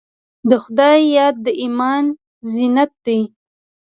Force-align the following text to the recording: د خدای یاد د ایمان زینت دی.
د 0.49 0.51
خدای 0.63 0.99
یاد 1.17 1.35
د 1.45 1.47
ایمان 1.61 2.05
زینت 2.51 2.91
دی. 3.05 3.19